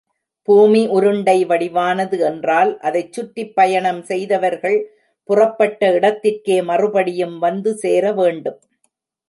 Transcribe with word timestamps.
பூமி 0.47 0.79
உருண்டை 0.89 1.35
வடிவானது 1.43 2.17
என்றால், 2.29 2.71
அதைச் 2.81 3.13
சுற்றிப் 3.13 3.53
பயணம் 3.55 4.01
செய்தவர்கள் 4.03 4.79
புறப்பட்ட 5.29 5.91
இடத்திற்கே 5.93 6.59
மறுபடியும் 6.69 7.37
வந்த 7.39 7.77
சேரவேண்டும்! 7.83 8.61